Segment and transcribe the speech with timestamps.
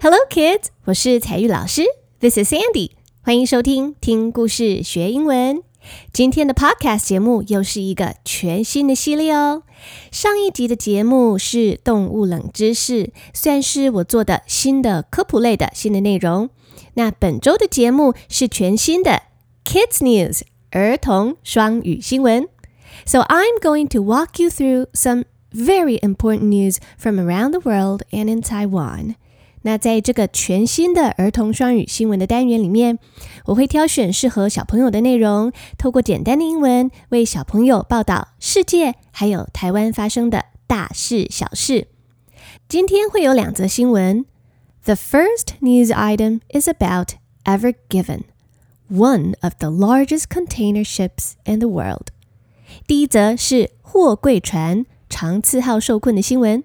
[0.00, 0.66] Hello, kids！
[0.84, 1.82] 我是彩玉老师，
[2.20, 2.90] This is Sandy。
[3.22, 5.62] 欢迎收听听故事学英文。
[6.12, 9.62] 今天的 Podcast 节目又是一个全新的系列哦。
[10.10, 16.50] 上一集的节目是动物冷知识，算是我做的新的科普类的新的内容。
[16.94, 19.22] 那本周的节目是全新的
[19.64, 22.48] Kids News 儿童双语新闻。
[23.04, 28.28] So I'm going to walk you through some very important news from around the world and
[28.28, 29.14] in Taiwan.
[29.63, 32.97] 那在这个全新的儿童双语新闻的单元里面，
[33.45, 41.87] 我会挑选适合小朋友的内容，透过简单的英文为小朋友报道世界还有台湾发生的大事小事。
[42.67, 44.25] 今天会有两则新闻。
[44.83, 47.09] The first news item is about
[47.43, 48.23] Ever Given,
[48.89, 52.07] one of the largest container ships in the world.
[52.87, 56.63] 第一则是货柜船长赐号受困的新闻。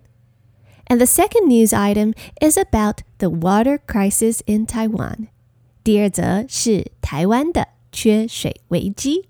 [0.87, 5.27] And the second news item is about the water crisis in Taiwan.
[5.85, 9.29] 第二则是台湾的缺水危机。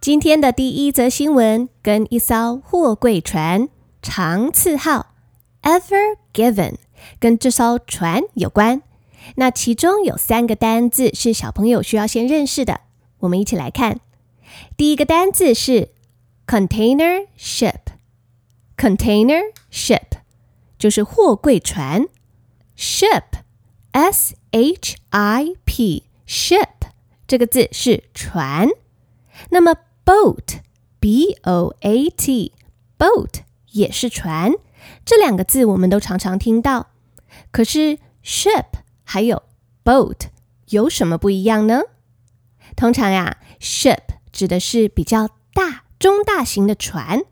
[0.00, 3.68] 今天的第一则新闻跟一艘货柜船
[4.00, 5.14] 长赐号
[5.62, 6.76] Ever Given
[7.18, 8.82] 跟这艘船有关。
[9.34, 12.82] 那其中有三个单字是小朋友需要先认识的，
[13.18, 13.98] 我们一起来看。
[14.76, 15.88] 第一个单字是。
[16.46, 20.18] Container ship，container ship
[20.78, 22.06] 就是货柜船。
[22.76, 26.68] ship，s h i p，ship
[27.26, 28.68] 这个字是船。
[29.50, 34.52] 那么 boat，b o a t，boat 也是船。
[35.04, 36.88] 这两个字我们都常常听到。
[37.50, 38.66] 可是 ship
[39.04, 39.42] 还有
[39.84, 40.26] boat
[40.66, 41.82] 有什么不一样呢？
[42.76, 44.02] 通常呀，ship
[44.32, 45.84] 指的是比较大。
[45.99, 47.23] 中大型的船，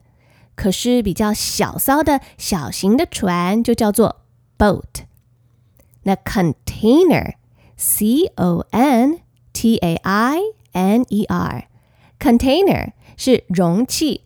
[0.55, 4.23] 可是比较小骚的小型的船就叫做
[4.57, 5.05] boat。
[6.03, 9.19] 那 container，c o n
[9.53, 10.39] t a i
[10.71, 14.21] n e r，container 是容器，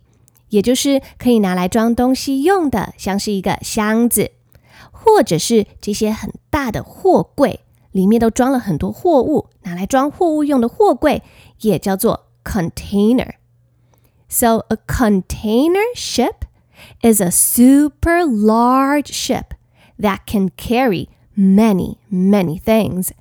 [0.48, 4.32] 也就是可以拿来装东西用的，像是一个箱子，
[4.90, 7.60] 或者是这些很大的货柜，
[7.92, 11.22] 里面都装了很多货物，拿来装货物用的货柜
[11.60, 13.34] 也叫做 container。
[14.29, 16.45] So a container ship
[17.01, 19.53] is a super large ship
[19.99, 23.11] that can carry many, many things.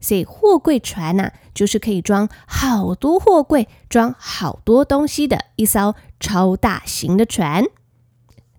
[0.00, 7.64] 所以货柜船呐、啊，就是可以装好多货柜、装好多东西的一艘超大型的船。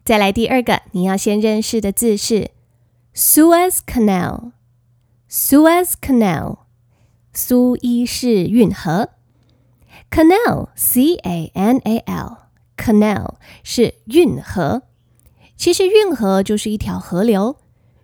[0.04, 2.52] 再来第二个，你要先认识的字是
[3.16, 6.60] Suez Canal。Suez Canal，
[7.34, 9.10] 苏伊士运河。
[10.11, 11.35] Canal, C-A-N-A-L，Canal
[13.63, 14.83] 是运河。
[15.57, 17.57] 其实运河就是一条河流，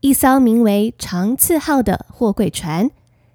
[0.00, 2.90] 一艘名为长赐号的货柜船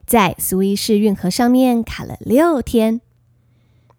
[0.05, 3.01] 在苏伊士运河上面卡了六天，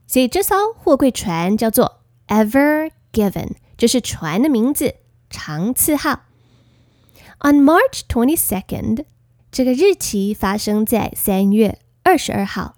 [0.06, 4.94] 所以这艘货柜船叫做 Ever Given，这是船的名字，
[5.28, 6.22] 长赐号。
[7.40, 9.04] On March twenty second，
[9.50, 12.76] 这个日期发生在三月二十二号。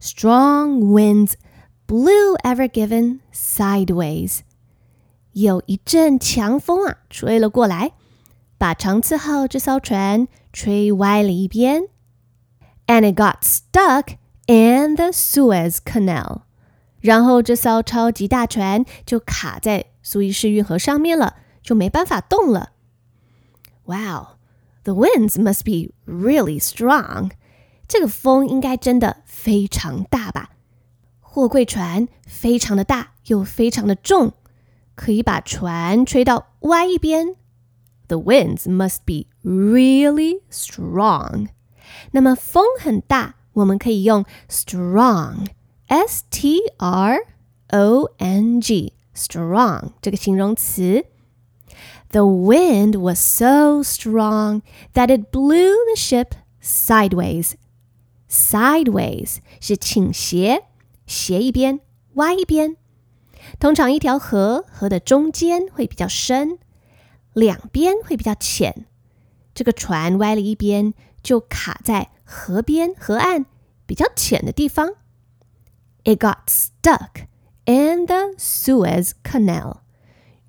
[0.00, 1.32] Strong winds
[1.88, 4.40] blew Ever Given sideways。
[5.32, 7.92] 有一阵强风啊，吹了过来，
[8.56, 11.84] 把长赐号这艘船吹歪了一边，
[12.86, 14.16] and it got stuck
[14.46, 16.42] and the Suez Canal。
[17.00, 22.72] 然后这艘超级大船就卡在苏伊士运河上面了，就没办法动了。
[23.84, 24.38] Wow,
[24.82, 27.30] the winds must be really strong.
[27.86, 30.50] 这个风应该真的非常大吧？
[31.20, 34.32] 货柜船非常的大，又非常的重，
[34.94, 37.36] 可以把船吹到歪一边。
[38.08, 41.48] The winds must be really strong.
[42.12, 47.18] 那么风很大，我们可以用 strong。S T R
[47.68, 51.04] O N G strong 这个形容词。
[52.10, 54.62] The wind was so strong
[54.94, 56.30] that it blew the ship
[56.62, 57.52] sideways.
[58.28, 60.64] Sideways 是倾斜，
[61.06, 61.80] 斜一边，
[62.14, 62.76] 歪一边。
[63.59, 66.59] 通常一条河，河的中间会比较深，
[67.33, 68.85] 两边会比较浅。
[69.53, 73.45] 这个船歪了一边，就卡在河边，河岸
[73.85, 74.93] 比较浅的地方。
[76.03, 77.27] It got stuck
[77.65, 79.81] in the Suez Canal，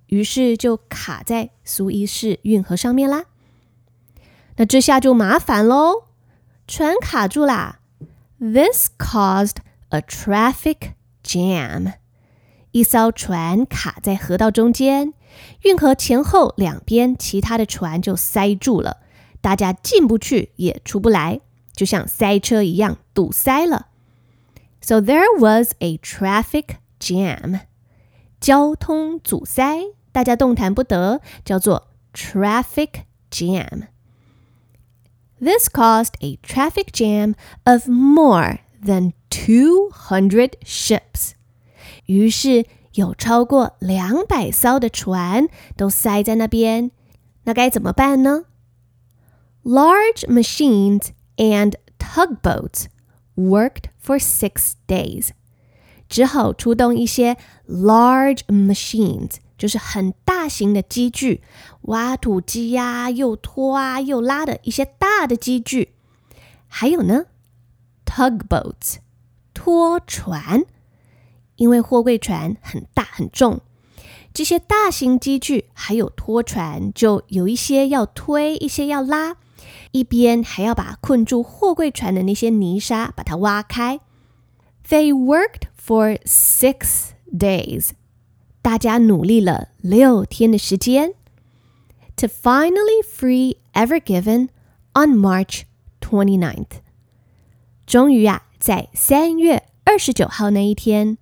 [0.07, 3.25] 于是就卡在苏伊士运河上面啦。
[4.57, 6.05] 那这下就麻烦喽，
[6.67, 7.81] 船卡住啦。
[8.39, 9.57] This caused
[9.91, 10.93] a traffic
[11.23, 11.95] jam。
[12.72, 15.14] 一艘船卡在河道中间，
[15.64, 18.98] 运河前后两边其他的船就塞住了，
[19.42, 21.42] 大家进不去也出不来，
[21.74, 23.88] 就像塞车一样堵塞了。
[24.82, 27.62] So there was a traffic jam，
[28.40, 41.34] 交通阻塞，大家动弹不得，叫做 traffic jam。This caused a traffic jam of more than two hundred ships。
[42.13, 45.49] 于是有超过两百艘的船
[45.79, 46.91] 都塞在那边，
[47.45, 48.45] 那该怎么办呢
[49.65, 51.07] ？Large machines
[51.37, 52.87] and tugboats
[53.35, 55.31] worked for six days，
[56.07, 61.43] 只好出动一些 large machines，就是很大型的机具，
[61.83, 65.95] 挖土机呀，又拖啊又拉的一些大的机具。
[66.69, 67.25] 还有呢
[68.05, 68.97] ，tugboats，
[69.55, 70.65] 拖船，
[71.62, 73.62] 因为货柜船很大很重，
[74.34, 79.38] 这些大型机具还有拖船，就有一些要推，一些要拉。
[79.92, 84.00] 一边还要把困住货柜船的那些泥沙把它挖开。
[84.88, 87.90] They worked for six days，
[88.62, 91.16] 大家努力了六天的时间。
[92.18, 94.50] To finally free Ever Given
[94.94, 95.64] on March
[96.02, 96.82] 29th，
[97.86, 101.18] 终于啊，在三月二十九号那一天，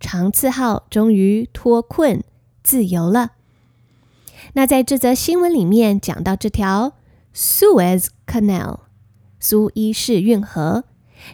[0.00, 2.24] 长赐号终于脱困
[2.64, 3.32] 自由了。
[4.54, 6.94] 那在这则新闻里面讲到这条。
[7.32, 8.80] Suez Canal，
[9.38, 10.82] 苏伊士运河，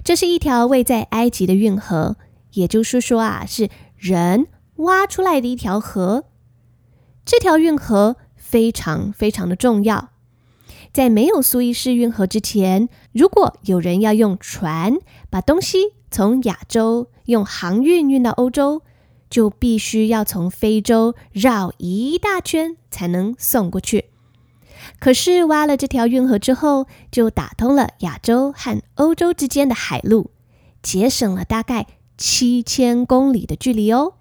[0.05, 2.17] 这是一条位在埃及的运河，
[2.53, 4.47] 也就是说啊，是人
[4.77, 6.25] 挖出来的一条河。
[7.25, 10.11] 这条运河非常非常的重要。
[10.93, 14.99] 在没有苏伊士运河之前，如果有人要用船
[15.31, 18.81] 把东西从亚洲用航运运到欧洲，
[19.29, 24.07] 就必须要从非洲绕一大圈才能送过去。
[24.99, 30.31] 可是挖了这条运河之后，就打通了亚洲和欧洲之间的海路，
[30.81, 34.15] 节省了大概七千公里的距离哦。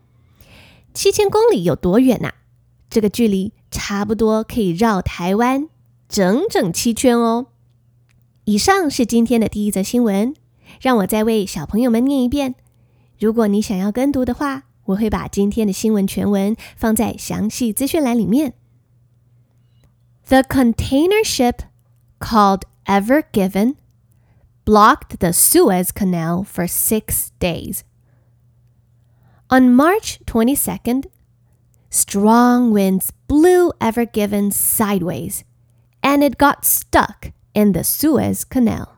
[0.94, 2.34] 七千公里有多远呐？
[2.90, 5.70] 这个距离差不多可以绕台湾
[6.10, 7.46] 整整七圈哦。
[8.44, 10.36] 以上是今天的第一则新闻，
[10.81, 12.55] 让我再为小朋友们念一遍。
[13.19, 18.55] 如果你想要跟读的话，我会把今天的新闻全文放在详细资讯栏里面。
[20.29, 21.61] The container ship
[22.19, 23.77] called Ever Given
[24.65, 27.81] blocked the Suez Canal for six days.
[29.49, 31.07] On March 22nd,
[31.91, 35.43] strong winds blew Ever Given sideways,
[36.03, 38.94] and it got stuck in the Suez Canal.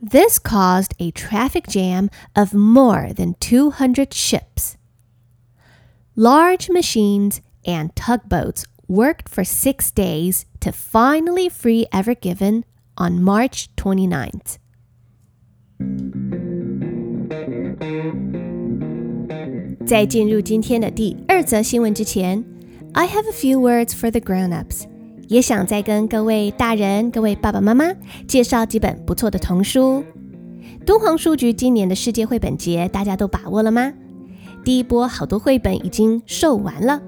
[0.00, 4.76] This caused a traffic jam of more than 200 ships.
[6.14, 12.64] Large machines and tugboats worked for six days to finally free Ever Given
[12.96, 14.58] on March 29th.
[22.94, 24.86] I have a few words for the grown ups.
[25.28, 27.84] 也想再跟各位大人、各位爸爸妈妈
[28.26, 30.02] 介绍几本不错的童书。
[30.86, 33.92] 敦煌书局今年的世界绘本节，大家都把握了吗？
[34.64, 37.02] 第一波好多绘本已经售完了。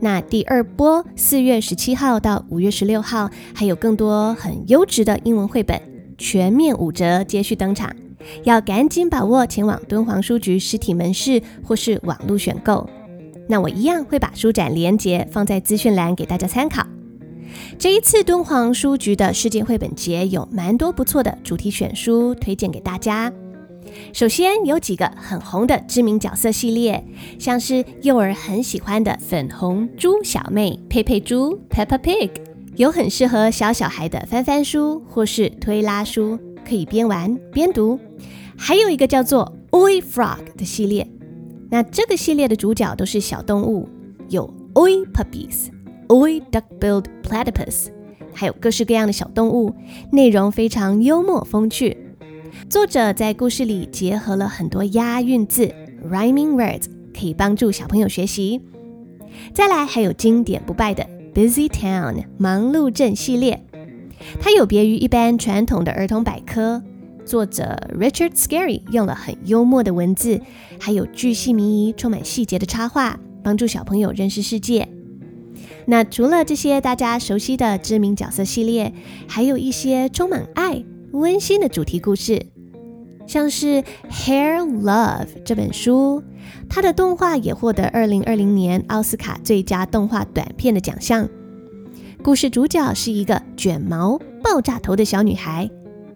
[0.00, 5.78] 那第二波，四月十七号到五月十六号，还有更多很优质的英文绘本，
[6.16, 7.94] 全面五折接续登场，
[8.44, 12.88] 要赶紧把握前往敦煌书局实体门市或是网络选购。
[13.46, 16.86] 那我一样会把书展连接放在资讯栏给大家参考。
[17.78, 23.32] 这一次敦煌书局的世界绘本节有蛮多不错的主题选书推荐给大家。
[24.12, 27.02] 首先有几个很红的知名角色系列，
[27.38, 32.30] 像是幼儿很喜欢的粉红猪小妹佩佩猪 Peppa Pig，
[32.76, 36.38] 有很适合小小孩的翻翻书或是推拉书，
[36.68, 37.98] 可以边玩边读。
[38.58, 41.08] 还有一个叫做 Oi Frog 的系列，
[41.70, 43.88] 那这个系列的主角都是小动物，
[44.28, 45.70] 有 Oi Puppies。
[46.08, 47.88] Oi duck-billed platypus，
[48.32, 49.74] 还有各式各样的小动物，
[50.10, 51.96] 内容非常幽默风趣。
[52.70, 55.70] 作者在故事里结合了很多押韵字
[56.10, 58.62] （rhyming words），可以帮助小朋友学习。
[59.52, 63.62] 再来还有经典不败的 Busy Town 忙碌镇系列，
[64.40, 66.82] 它有别于一般传统的儿童百科。
[67.26, 70.40] 作者 Richard Scarry 用了很幽默的文字，
[70.80, 74.88] 还有巨细靡遗、充满细节的插画，帮助小朋友认识世界。
[75.86, 78.92] 那除了这些大家熟悉的知名角色系列，
[79.26, 82.46] 还有一些充满爱、温馨的主题故事，
[83.26, 86.22] 像是《Hair Love》这本书，
[86.68, 91.28] 它的动画也获得二零二零年奥斯卡最佳动画短片的奖项。
[92.22, 95.70] 故事主角是一个卷毛、爆炸头的小女孩，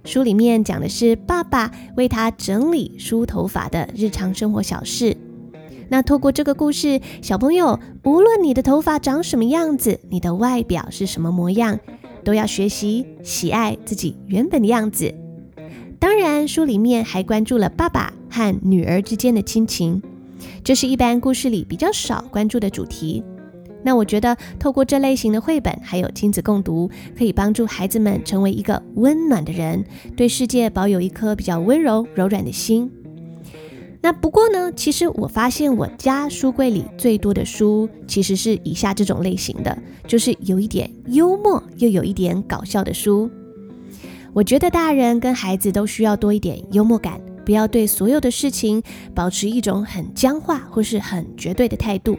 [0.05, 5.17] 书里面讲的是爸爸为她整理梳头发的日常生活小事。
[5.93, 11.79] 那透过这个故事，小朋友无论你的头发长什么样子，你的外表是什么模样，
[12.25, 15.13] 都要学习喜爱自己原本的样子。
[15.99, 20.03] 当然，书里面还关注了爸爸和女儿之间的亲情，
[20.65, 23.23] 这是一般故事里比较少关注的主题。
[23.83, 29.85] 那我觉得，透过这类型的绘本，还有亲子共读，可以帮助孩子们成为一个温暖的人，
[30.17, 32.91] 对世界保有一颗比较温柔柔软的心。
[34.05, 39.79] 那不过呢，其实我发现我家书柜里最多的书，其实是以下这种类型的，
[40.09, 43.31] 就是有一点幽默又有一点搞笑的书。
[44.33, 48.83] 我觉得大人跟孩子都需要多一点幽默感，不要对所有的事情
[49.15, 52.19] 保持一种很僵化或是很绝对的态度。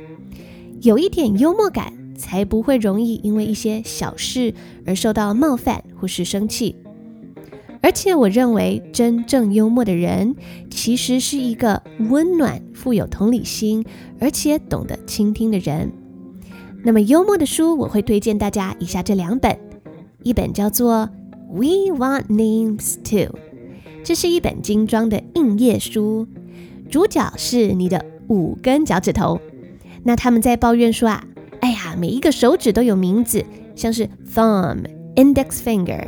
[0.82, 4.54] 有一点幽默感，才不会容易因为一些小事
[4.86, 6.76] 而受到冒犯或是生气。
[7.84, 10.36] 而且我认为，真正幽默的人，
[10.70, 13.84] 其实是一个温暖、富有同理心，
[14.22, 15.92] 而且懂得倾听的人。
[16.82, 19.60] 那么，幽默的书我会推荐大家以下这两本，
[20.24, 21.10] 一本叫做
[21.54, 23.28] 《We Want Names Too》，
[24.02, 26.26] 这是一本精装的硬页书，
[26.90, 29.42] 主角是你的五根脚趾头。
[30.04, 31.26] 那他们在抱怨说啊，
[31.60, 34.86] 哎呀，每一个手指都有名字，像是 thumb、
[35.16, 36.08] index finger，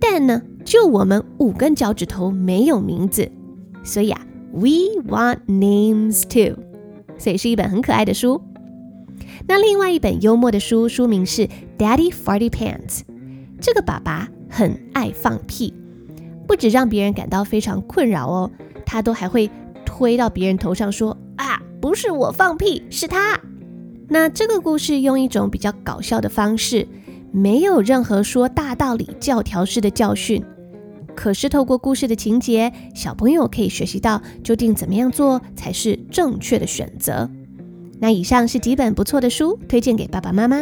[0.00, 3.30] 但呢，就我们五根脚趾头没有名字，
[3.84, 4.20] 所以啊
[4.52, 6.58] ，We want names too，
[7.16, 8.42] 所以是一本很可爱的书。
[9.46, 13.02] 那另外一本幽默的书，书名是 Daddy Farty Pants。
[13.60, 15.72] 这个爸爸很爱放屁，
[16.48, 18.50] 不止让别人感到非常困扰哦，
[18.84, 19.48] 他都还会
[19.84, 23.40] 推到别人头上说啊，不是我放屁，是他。
[24.08, 26.88] 那这个故事用一种比较搞笑的方式，
[27.30, 30.44] 没有任何说大道理、教条式的教训。
[31.16, 37.28] 可是透过故事的情节，小朋友可以学习到究竟怎么样做才是正确的选择。
[37.98, 40.60] 那以上是几本不错的书，推荐给爸爸妈妈，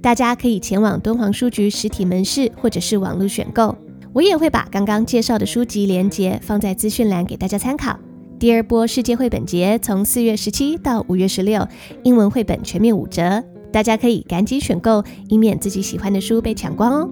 [0.00, 3.76] 大家可以前往敦煌书局实体门市或者是网络选购。
[4.14, 7.98] 我也会把刚刚介绍的书籍连结放在资讯栏给大家参考。
[8.38, 11.66] 第二波世界绘本节从四月十七到五月十六，
[12.04, 17.10] 英文绘本全面五折，大家可以赶紧选购，以免自己喜欢的书被抢光哦。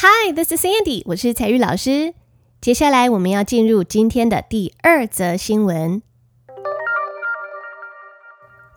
[0.00, 1.02] Hi, this is Sandy.
[1.06, 2.12] 我是采玉老师。
[2.60, 6.02] 接下来我们要进入今天的第二则新闻。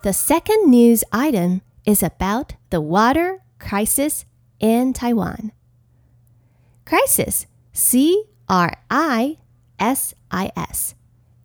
[0.02, 4.22] The second news item is about the water crisis
[4.60, 5.50] in Taiwan.
[6.86, 7.42] Crisis,
[7.74, 8.54] C-R-I-S-I-S,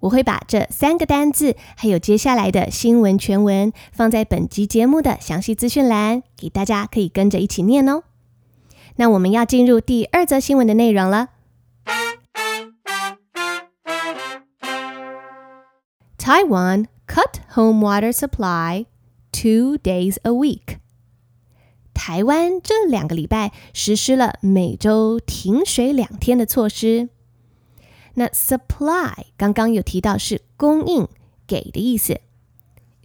[0.01, 8.03] 我会把这三个单字，还有接下来的新闻全文，放在本集节目的详细资讯栏，给大家可以跟着一起念哦。
[8.95, 11.29] 那我们要进入第二则新闻的内容了。
[16.17, 18.87] Taiwan cut home water supply
[19.37, 20.79] two days a week.
[21.93, 27.11] 台湾这两个礼拜实施了每周停水两天的措施。
[28.15, 31.07] 那 supply 刚刚有提到是供应、
[31.47, 32.21] 给的意思，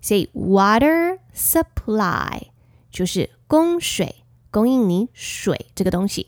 [0.02, 2.44] 所以 water supply
[2.90, 6.28] 就是供水、供应你水这个东西。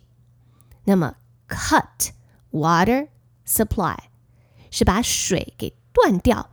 [0.84, 1.16] 那么
[1.48, 2.10] cut
[2.52, 3.08] water
[3.48, 3.98] supply
[4.70, 6.50] 是把水给断掉，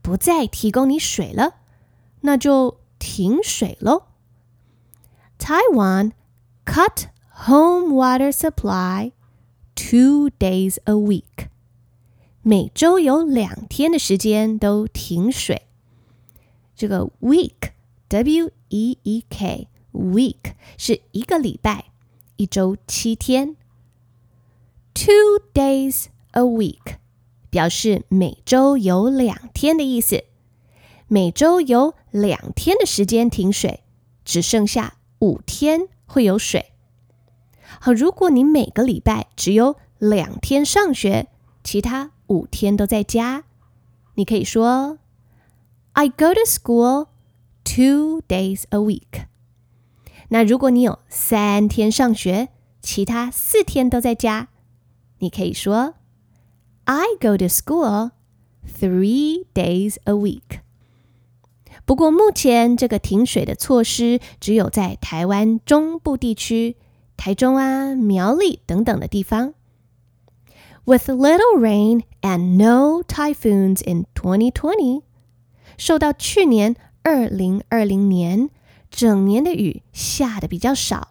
[0.00, 1.56] 不再提供你水了，
[2.20, 4.03] 那就停水喽。
[5.37, 6.11] Taiwan
[6.65, 7.05] cut
[7.47, 9.11] home water supply
[9.75, 11.47] two days a week。
[12.41, 15.67] 每周有两天的时间都停水。
[16.75, 21.85] 这个 week，w e e k，week 是一个礼拜，
[22.37, 23.55] 一周七天。
[24.93, 26.95] Two days a week
[27.49, 30.23] 表示每周有两天的意思。
[31.14, 33.84] 每周有两天的时间停水，
[34.24, 34.94] 只剩下。
[35.20, 36.72] 五天会有水。
[37.78, 41.28] 好，如果你每个礼拜只有两天上学，
[41.62, 43.44] 其他五天都在家，
[44.14, 44.98] 你可以说
[45.92, 47.06] ：“I go to school
[47.62, 49.26] two days a week。”
[50.30, 52.48] 那如果你有三天上学，
[52.82, 54.48] 其他四天都在家，
[55.20, 55.94] 你可以说
[56.86, 58.10] ：“I go to school
[58.66, 60.58] three days a week。”
[61.86, 66.76] 不过，目前这个停水的措施只有在台湾中部地区、
[67.16, 69.52] 台中啊、苗栗等等的地方。
[70.86, 75.02] With little rain and no typhoons in 2020，
[75.76, 78.48] 受到去年二零二零年
[78.90, 81.08] 整年的雨下的比较少。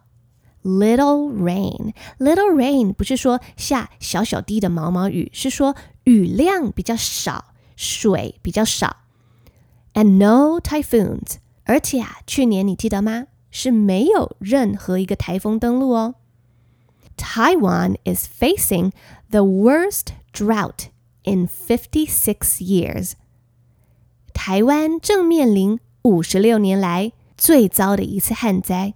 [0.64, 9.03] Little rain，little rain 不是说下小小滴的毛毛雨，是说雨量比较少，水比较少。
[9.95, 13.27] And no typhoons，而且啊，去年你记得吗？
[13.51, 16.15] 是没有任何一个台风登陆哦。
[17.17, 18.93] Taiwan is facing
[19.31, 20.91] the worst drought
[21.25, 23.15] in fifty six years。
[24.33, 28.95] 台湾正面临五十六年来最糟的一次旱灾。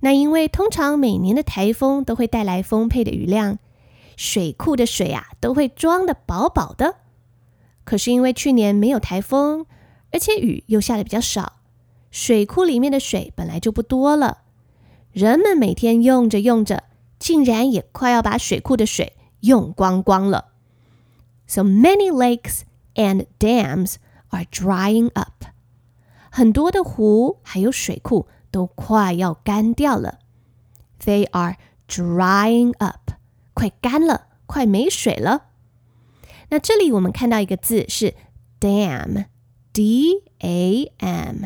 [0.00, 3.58] 那因为通常每年的台风都会带来丰沛的雨量，
[4.16, 6.96] 水库的水啊都会装得饱饱的。
[7.84, 9.66] 可是因为去年没有台风。
[10.11, 11.59] 而且雨又下的比较少，
[12.11, 14.39] 水库里面的水本来就不多了，
[15.11, 16.83] 人们每天用着用着，
[17.19, 20.53] 竟然也快要把水库的水用光光了。
[21.47, 22.61] So many lakes
[22.95, 23.95] and dams
[24.29, 25.45] are drying up，
[26.29, 30.19] 很多的湖还有水库都快要干掉了。
[31.03, 33.11] They are drying up，
[33.53, 35.45] 快干了，快没水了。
[36.49, 38.15] 那这里我们看到一个字是
[38.59, 39.25] dam。
[39.79, 41.45] D A M，dam，dam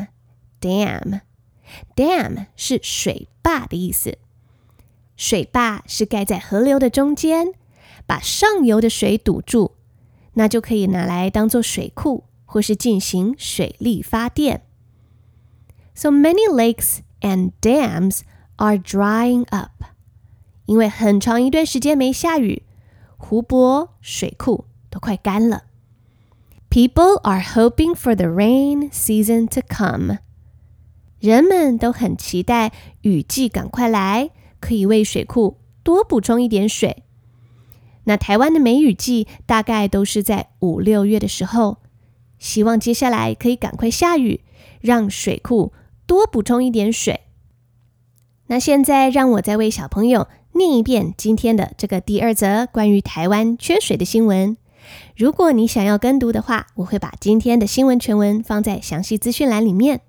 [2.56, 4.18] 是水坝的意思。
[5.16, 7.52] 水坝是盖在河流的中间，
[8.06, 9.74] 把上游的水堵住，
[10.32, 14.62] 那就可以拿来当做水库，或是进行水力发电。
[15.94, 18.22] So many lakes and dams
[18.56, 19.84] are drying up，
[20.66, 22.64] 因为很长一段时间没下雨，
[23.16, 25.66] 湖泊、水库都快干了。
[26.74, 30.18] People are hoping for the rain season to come。
[31.20, 37.04] 人们都很期待雨季赶快来，可以为水库多补充一点水。
[38.06, 41.76] 那台湾的梅雨季大概都是在五六月的时候，
[42.40, 44.40] 希望接下来可以赶快下雨，
[44.80, 45.72] 让水库
[46.06, 47.20] 多补充一点水。
[48.48, 54.56] 那现在让我再为小朋友念一遍今天的这个第二则关于台湾缺水的新闻。
[55.15, 60.01] 如果你想要跟读的话，我会把今天的新闻全文放在详细资讯栏里面。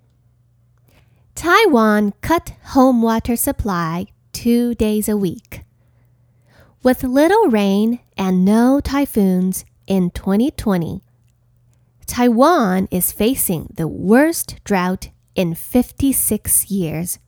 [1.34, 5.62] Taiwan cut home water supply two days a week.
[6.82, 11.00] With little rain and no typhoons in 2020,
[12.06, 17.18] Taiwan is facing the worst drought in 56 years.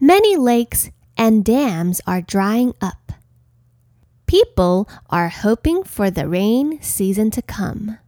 [0.00, 3.12] Many lakes and dams are drying up.
[4.28, 7.98] People are hoping for the rain season to come.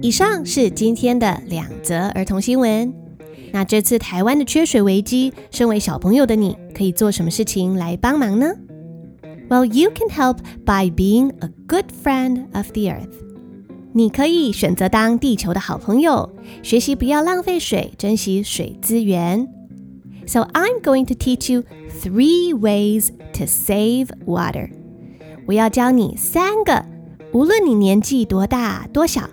[0.00, 2.94] 以上是今天的两则儿童新闻。
[3.52, 8.54] 那这次台湾的缺水危机，身为小朋友的你可以做什么事情来帮忙呢？
[9.48, 13.08] Well, you can help by being a good friend of the earth.
[13.94, 16.30] 你可以选择当地球的好朋友，
[16.62, 19.48] 学习不要浪费水，珍惜水资源。
[20.26, 21.64] So I'm going to teach you
[22.02, 24.70] three ways to save water.
[25.46, 26.84] 我要教你三个，
[27.32, 29.30] 无论你年纪多大多小，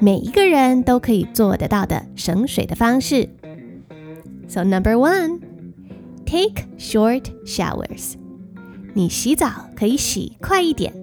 [0.00, 3.28] 每一个人都可以做得到的省水的方式。
[4.48, 5.40] So number one,
[6.24, 8.14] take short showers.
[8.94, 10.94] 你洗澡可以洗快一点。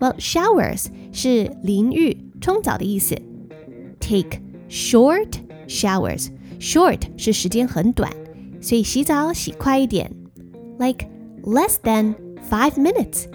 [0.00, 3.16] Well, showers 是淋浴、冲澡的意思。
[4.00, 5.34] Take short
[5.68, 6.28] showers.
[6.58, 8.12] Short 是时间很短，
[8.62, 10.10] 所以洗澡洗快一点，
[10.78, 11.06] like
[11.42, 12.14] less than
[12.50, 13.26] five minutes，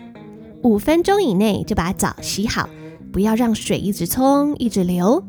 [0.62, 2.70] 五分钟以内就把澡洗好，
[3.12, 5.24] 不要让水一直冲一直流。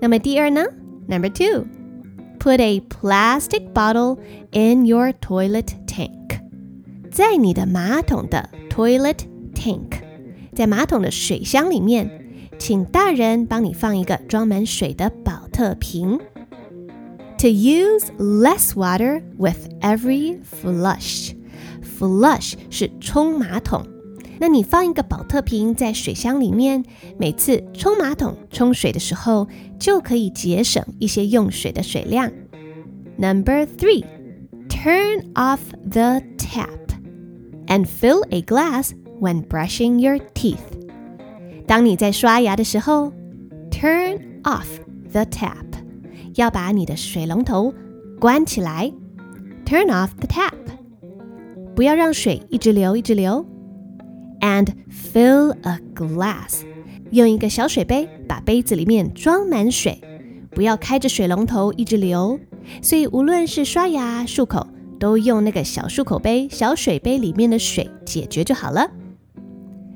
[0.00, 0.64] 那么第二呢？
[1.08, 1.66] Number two,
[2.38, 4.18] put a plastic bottle
[4.52, 6.40] in your toilet tank，
[7.10, 9.18] 在你的马桶的 toilet
[9.54, 10.00] tank。
[10.52, 12.10] 在马桶的水箱里面，
[12.58, 16.18] 请大人帮你放一个装满水的宝特瓶。
[17.38, 21.32] To use less water with every flush.
[21.98, 23.86] Flush 是冲马桶。
[24.38, 26.84] 那你放一个宝特瓶在水箱里面，
[27.18, 32.30] 每次冲马桶冲水的时候，就可以节省一些用水的水量。
[33.18, 34.04] Number three,
[34.68, 35.60] turn off
[35.90, 36.94] the tap
[37.66, 38.92] and fill a glass.
[39.20, 40.56] When brushing your teeth，
[41.66, 43.12] 当你在刷牙的时候，
[43.70, 44.64] turn off
[45.12, 45.66] the tap，
[46.34, 47.74] 要把你的水龙头
[48.18, 48.92] 关起来。
[49.64, 50.54] Turn off the tap，
[51.74, 53.46] 不要让水一直流一直流。
[54.40, 56.62] And fill a glass，
[57.10, 60.00] 用一个小水杯把杯子里面装满水，
[60.50, 62.40] 不要开着水龙头一直流。
[62.82, 64.66] 所以无论是刷牙、漱口，
[64.98, 68.90] 都用那个小漱口杯、小水杯里面的水解决就好了。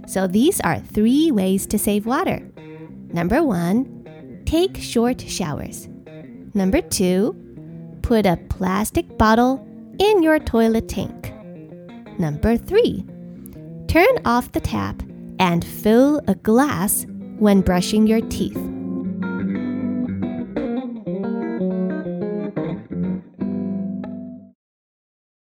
[0.07, 2.43] So these are three ways to save water.
[3.13, 3.87] Number one,
[4.45, 5.87] take short showers.
[6.55, 7.35] Number two,
[8.03, 9.67] put a plastic bottle
[9.99, 11.33] in your toilet tank.
[12.19, 13.05] Number three,
[13.89, 15.03] turn off the tap
[15.39, 17.07] and fill a glass
[17.39, 18.59] when brushing your teeth.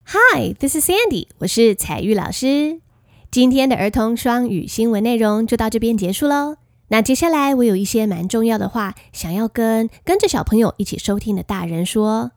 [0.05, 1.29] Hi, this is Sandy.
[1.39, 2.81] 我是采玉老师。
[3.31, 6.57] 今天的儿童双语新闻内容就到这边结束喽。
[6.90, 12.32] 那接下来我有一些蛮重要的话，想要跟跟着小朋友一起收听的大人说。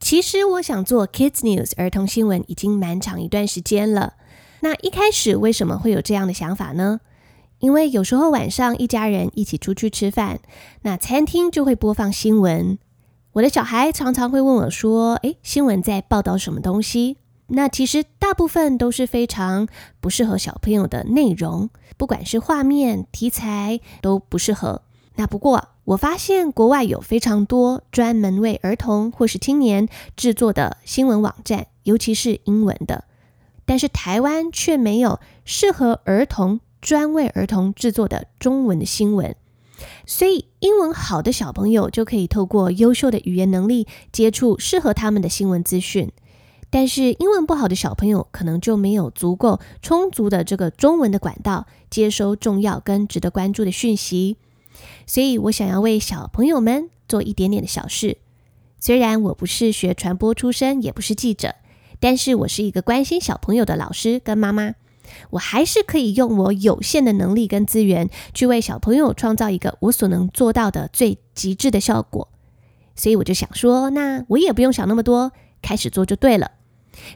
[0.00, 4.14] 其实我想做 Kids News 儿童新闻已经蛮长一段时间了。
[4.60, 7.00] 那一开始为什么会有这样的想法呢？
[7.60, 10.40] 因为有时候晚上一家人一起出去吃饭，
[10.82, 12.78] 那餐厅就会播放新闻。
[13.34, 19.68] 我的小孩常常会问我说：“诶，新闻在报道什么东西？”那其实大部分都是非常
[20.00, 24.82] 不适合小朋友的内容，不管是画面、题材都不适合。
[25.16, 33.04] 那不过我发现国外有非常多专门为儿童或是青年制作的新闻网站，尤其是英文的，
[33.64, 39.34] 但是台湾却没有适合儿童、专为儿童制作的中文的新闻。
[40.06, 46.12] 所以英文好的小朋友就可以透过优秀的语言能力接触适合他们的新闻资讯。
[46.70, 54.36] 但是英文不好的小朋友可能就没有足够充足的这个中文的管道接收重要跟值得关注的讯息，
[55.06, 58.18] 所以我想要为小朋友们做一点点的小事。
[58.78, 61.54] 虽然我不是学传播出身，也不是记者，
[61.98, 64.74] 但是我是一个关心小朋友的老师跟妈妈，
[65.30, 72.28] 我还是可以用我有限的能力跟资源，去为小朋友创造一个我所能做到的最极致的效果。
[72.94, 76.52] 所以我就想说，那我也不用想那么多，开始做就对了。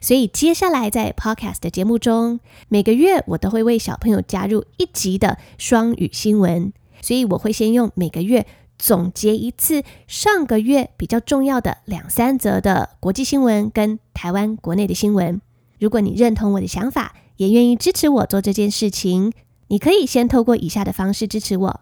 [0.01, 6.73] 所以接下来在 Podcast 的节目中，每个月我都会为小朋友加入一集的双语新闻。
[7.01, 8.47] 所以我会先用每个月
[8.79, 15.41] 总结一次上个月比较重要的两三则的国际新闻跟台湾国内的新闻。
[15.81, 19.33] 如果你认同我的想法，也愿意支持我做这件事情，
[19.67, 21.81] 你可以先透过以下的方式支持我：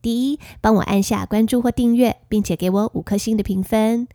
[0.00, 4.06] 第一，帮我按下关注或订阅，并且给我五颗星的评分；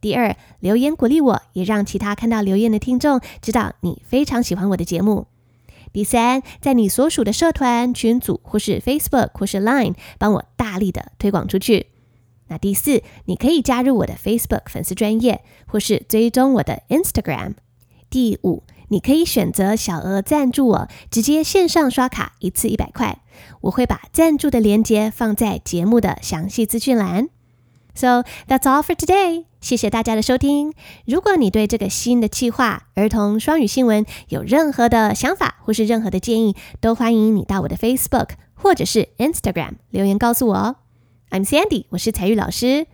[0.00, 5.26] 第二，留言鼓励我，也让其他看到留言的听众知道你非常喜欢我的节目；
[5.92, 11.86] 第三，在你所属的社团群组或是 Facebook 或是 Line，帮我大力的推广出去。
[12.48, 17.54] 那第四，你可以加入我的 Facebook 粉丝专业，或是追踪我的 Instagram。
[18.08, 18.62] 第五。
[18.88, 23.18] 你可以选择小额赞助我，直接线上刷卡一次一百块，
[23.62, 27.28] 我会把赞助的链接放在节目的详细资讯栏。
[27.95, 30.73] So that's all for today，谢谢大家的收听。
[31.05, 40.75] 如果你对这个新的计划——儿童双语新闻有任何的想法或是任何的建议，都欢迎你到我的 Facebook 或者是 Instagram 留言告诉我哦。
[41.29, 42.87] I'm Sandy，我是采玉老师。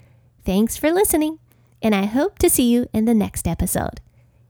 [0.43, 3.98] Thanks for listening，and I hope to see you in the next episode。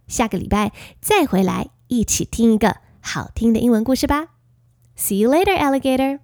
[0.08, 4.28] 下个礼拜再回来，一起听一个好听的英文故事吧。
[4.98, 6.20] See you later, alligator.